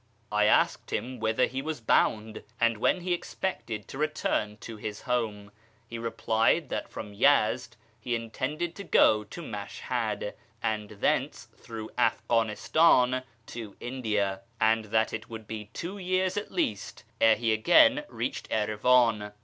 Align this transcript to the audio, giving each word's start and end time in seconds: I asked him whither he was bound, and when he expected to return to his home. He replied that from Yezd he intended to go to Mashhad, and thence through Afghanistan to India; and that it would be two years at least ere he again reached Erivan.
I 0.31 0.45
asked 0.45 0.91
him 0.91 1.19
whither 1.19 1.45
he 1.45 1.61
was 1.61 1.79
bound, 1.79 2.41
and 2.59 2.79
when 2.79 3.01
he 3.01 3.13
expected 3.13 3.87
to 3.89 3.99
return 3.99 4.57
to 4.61 4.77
his 4.77 5.01
home. 5.03 5.51
He 5.85 5.99
replied 5.99 6.69
that 6.69 6.89
from 6.89 7.13
Yezd 7.13 7.75
he 7.99 8.15
intended 8.15 8.73
to 8.77 8.83
go 8.83 9.23
to 9.25 9.41
Mashhad, 9.43 10.33
and 10.63 10.89
thence 10.89 11.49
through 11.55 11.91
Afghanistan 11.99 13.21
to 13.45 13.75
India; 13.79 14.41
and 14.59 14.85
that 14.85 15.13
it 15.13 15.29
would 15.29 15.45
be 15.45 15.69
two 15.71 15.99
years 15.99 16.35
at 16.35 16.49
least 16.49 17.03
ere 17.21 17.35
he 17.35 17.53
again 17.53 18.03
reached 18.09 18.49
Erivan. 18.49 19.33